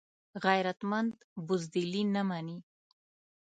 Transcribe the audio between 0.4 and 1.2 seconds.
غیرتمند